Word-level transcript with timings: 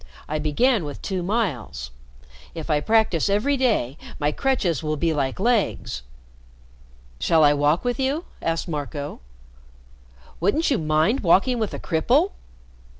I 0.27 0.39
began 0.39 0.83
with 0.83 0.99
two 1.03 1.21
miles. 1.21 1.91
If 2.55 2.71
I 2.71 2.81
practice 2.81 3.29
every 3.29 3.55
day, 3.55 3.99
my 4.17 4.31
crutches 4.31 4.81
will 4.81 4.97
be 4.97 5.13
like 5.13 5.39
legs." 5.39 6.01
"Shall 7.19 7.43
I 7.43 7.53
walk 7.53 7.85
with 7.85 7.99
you?" 7.99 8.25
asked 8.41 8.67
Marco. 8.67 9.19
"Wouldn't 10.39 10.71
you 10.71 10.79
mind 10.79 11.19
walking 11.19 11.59
with 11.59 11.75
a 11.75 11.79
cripple?" 11.79 12.31